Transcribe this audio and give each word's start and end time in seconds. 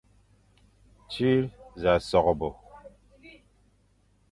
Tsvr 1.11 1.43
sa 1.81 1.93
soghbe. 2.09 2.49